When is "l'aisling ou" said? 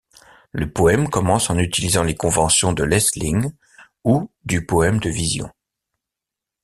2.83-4.31